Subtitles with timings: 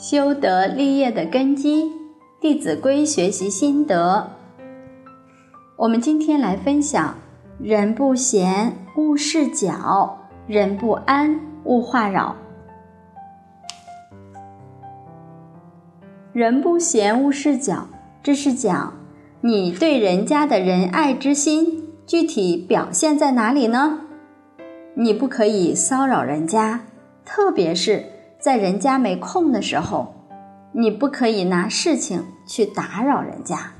[0.00, 1.84] 修德立业的根基，
[2.40, 4.30] 《弟子规》学习心得。
[5.76, 7.16] 我们今天来分享：
[7.58, 10.16] 人不闲，勿事搅；
[10.46, 12.34] 人不安，勿话扰。
[16.32, 17.86] 人不闲，勿事搅，
[18.22, 18.94] 这是讲
[19.42, 23.98] 你对人家的仁爱之心，具体表现在哪里呢？
[24.94, 26.86] 你不可以骚扰人家，
[27.22, 28.06] 特别是。
[28.40, 30.14] 在人家没空的时候，
[30.72, 33.72] 你不可以拿事情去打扰人家。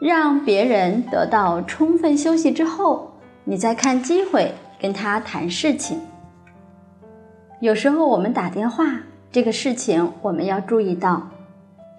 [0.00, 3.12] 让别人得到充分休息之后，
[3.44, 6.00] 你再看机会跟他谈事情。
[7.60, 8.84] 有时候我们打电话，
[9.30, 11.28] 这个事情我们要注意到，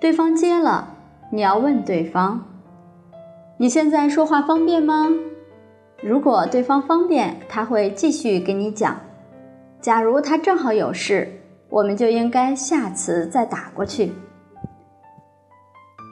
[0.01, 0.89] 对方接了，
[1.31, 2.45] 你要问对方
[3.57, 5.07] ：“你现在说话方便吗？”
[6.03, 8.99] 如果对方方便，他会继续跟你讲。
[9.85, 11.31] 假如他正好有事，
[11.69, 14.11] 我们就应该下次再打过去。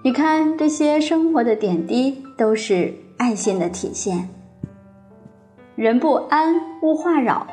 [0.04, 4.30] 你看，这些生活的点滴都是爱心的体现。
[5.76, 7.48] 人不安，勿话扰。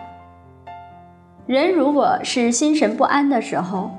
[1.47, 3.91] 人如果是心神不安的时候，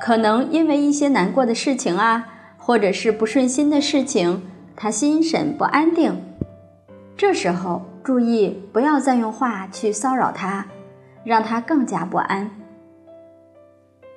[0.00, 2.26] 可能因为一些难过的事情啊，
[2.58, 4.42] 或者是不顺心的事情，
[4.74, 6.20] 他心神不安定。
[7.16, 10.66] 这时候注意，不要再用话去骚扰他。
[11.24, 12.50] 让他更加不安，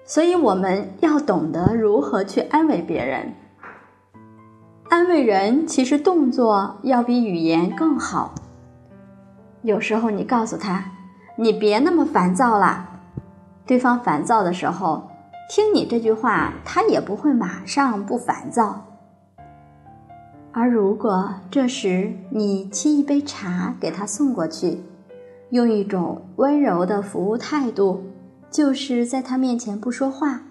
[0.05, 3.33] 所以我们要懂得如何去安慰别人。
[4.89, 8.33] 安慰人其实动作要比语言更好。
[9.63, 10.91] 有时候你告诉他
[11.35, 12.89] ：“你别那么烦躁啦。”
[13.65, 15.09] 对方烦躁的时候，
[15.49, 18.85] 听你这句话，他也不会马上不烦躁。
[20.51, 24.83] 而如果这时你沏一杯茶给他送过去。
[25.53, 28.05] 用一种温柔的服务态度，
[28.49, 30.41] 就是在他面前不说话，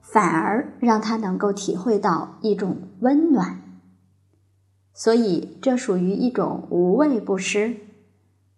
[0.00, 3.60] 反而让他能够体会到一种温暖。
[4.94, 7.74] 所以，这属于一种无畏不施，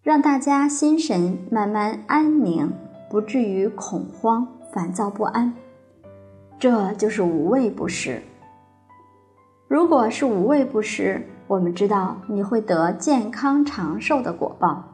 [0.03, 2.71] 让大家心神慢慢安宁，
[3.09, 5.55] 不至于恐慌、烦躁不安。
[6.59, 8.21] 这就是无畏不施。
[9.67, 14.85] 如果是无畏不施，我们知道你会得健康长寿的果报。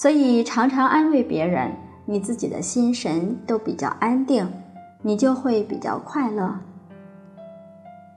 [0.00, 1.72] 所以，常常安慰别人，
[2.06, 4.50] 你自己的心神都比较安定，
[5.02, 6.58] 你就会比较快乐。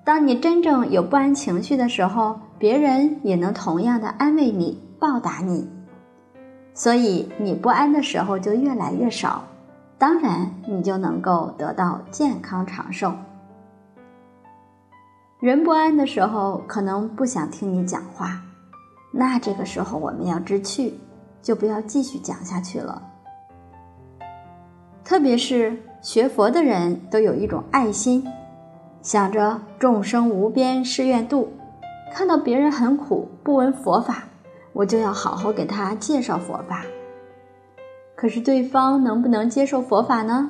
[0.06, 5.70] 当你真正有不安情绪的时候，别人也能同样的安慰你、报答你。
[6.74, 9.44] 所以，你不安的时候就越来越少，
[9.98, 13.12] 当然，你就能够得到健康长寿。
[15.42, 18.42] 人不安的时候，可能不想听你讲话，
[19.12, 20.94] 那这个时候我们要知趣。
[21.44, 23.00] 就不要继续讲下去了。
[25.04, 28.26] 特别是学佛的人都有一种爱心，
[29.02, 31.52] 想着众生无边誓愿度，
[32.14, 34.24] 看到别人很苦不闻佛法，
[34.72, 36.86] 我就要好好给他介绍佛法。
[38.16, 40.50] 可是对方能不能接受佛法呢？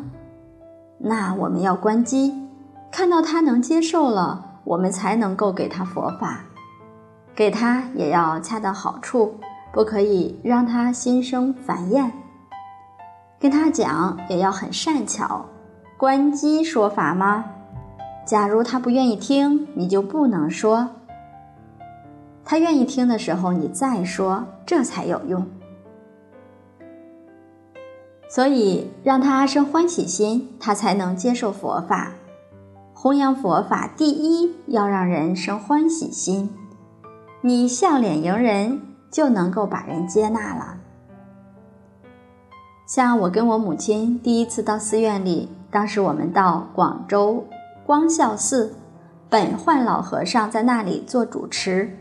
[1.00, 2.48] 那我们要关机，
[2.92, 6.46] 看到他能接受了，我们才能够给他佛法，
[7.36, 9.34] 给他也要恰到好处。
[9.74, 12.14] 不可以让他心生烦厌，
[13.40, 15.48] 跟他讲也要很善巧，
[15.98, 17.44] 关机说法吗？
[18.24, 20.90] 假如他不愿意听，你就不能说；
[22.46, 25.44] 他愿意听的时候，你再说，这才有用。
[28.30, 32.12] 所以让他生欢喜心，他才能接受佛法。
[32.94, 36.52] 弘扬佛法，第一要让人生欢喜心。
[37.42, 38.93] 你笑脸迎人。
[39.14, 40.80] 就能够把人接纳了。
[42.88, 47.46] 像我跟我母亲第一次到寺院里，当时我们到广州
[47.86, 48.74] 光孝寺，
[49.30, 51.96] 本焕老和尚在那里做主持。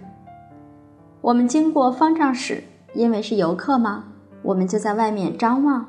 [1.21, 2.65] 我们经过方丈室，
[2.95, 4.05] 因为是游客嘛，
[4.43, 5.87] 我们就在外面张望。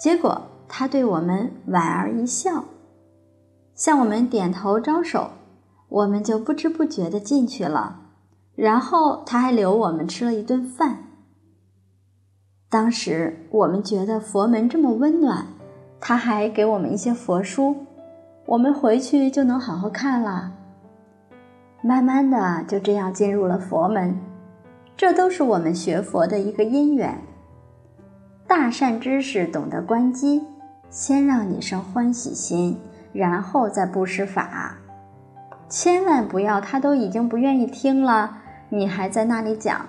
[0.00, 2.64] 结果他对我们莞尔一笑，
[3.74, 5.30] 向我们点头招手，
[5.88, 8.01] 我们就不知不觉的进去了。
[8.54, 10.98] 然后他还留我们吃了一顿饭。
[12.68, 15.46] 当时我们觉得佛门这么温暖，
[16.00, 17.76] 他还给我们一些佛书，
[18.46, 20.52] 我们回去就能好好看了。
[21.82, 24.16] 慢慢的就这样进入了佛门，
[24.96, 27.20] 这都是我们学佛的一个因缘。
[28.46, 30.44] 大善知识懂得关机，
[30.90, 32.78] 先让你生欢喜心，
[33.12, 34.76] 然后再布施法。
[35.68, 38.41] 千万不要他都已经不愿意听了。
[38.74, 39.84] 你还在那里讲，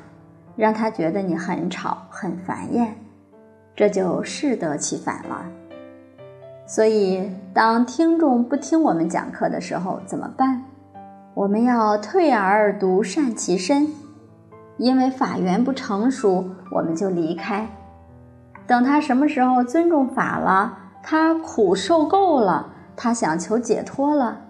[0.57, 2.93] 让他觉得你很吵、很烦厌，
[3.73, 5.45] 这就适得其反了。
[6.67, 10.65] 所以，当听众不听我们讲课的时候，怎么办？
[11.33, 13.87] 我们要退而独善其身，
[14.75, 17.65] 因为法缘不成熟，我们就离开。
[18.67, 24.41] 等他什么时候尊重法了，他苦受够了，他想求解脱了，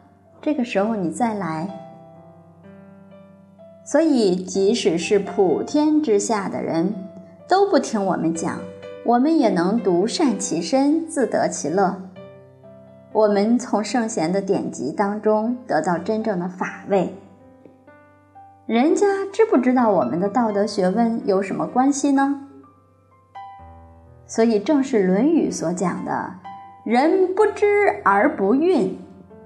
[0.41, 1.82] 这个时候你再来。
[3.85, 6.93] 所以，即使是普天之下的人
[7.49, 8.59] 都不听我们讲，
[9.05, 12.01] 我们也能独善其身，自得其乐。
[13.11, 17.13] 我们从圣贤的典籍当中得到真正的法味。
[18.65, 22.47] 人家知不知道我们的道德学问有什么关系呢？
[24.25, 26.35] 所以，正是《论语》所讲的
[26.85, 28.93] “人不知而不愠，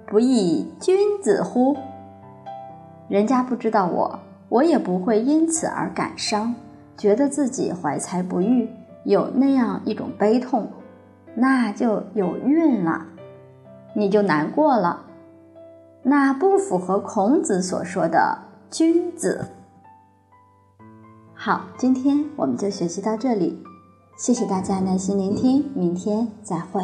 [0.05, 1.75] 不亦君子乎？”
[3.09, 4.19] 人家不知道我，
[4.49, 6.55] 我也不会因此而感伤，
[6.97, 8.69] 觉得自己怀才不遇，
[9.03, 10.69] 有那样一种悲痛，
[11.35, 13.05] 那就有孕了。
[13.93, 15.01] 你就难过了，
[16.03, 18.37] 那不符合孔子所说的
[18.69, 19.47] 君子。
[21.33, 23.61] 好，今天我们就学习到这里，
[24.17, 26.81] 谢谢大家耐心聆听，明天再会。